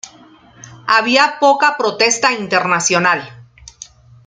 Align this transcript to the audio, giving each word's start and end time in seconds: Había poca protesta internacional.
Había 0.87 1.25
poca 1.39 1.77
protesta 1.77 2.31
internacional. 2.31 3.21